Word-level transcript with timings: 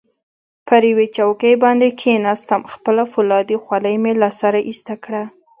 پر 0.67 0.81
یوې 0.91 1.07
چوکۍ 1.17 1.53
باندې 1.63 1.87
کښېناستم، 1.99 2.61
خپله 2.73 3.03
فولادي 3.11 3.57
خولۍ 3.63 3.95
مې 4.03 4.13
له 4.21 4.29
سره 4.39 4.59
ایسته 4.69 4.93
کړه. 5.03 5.23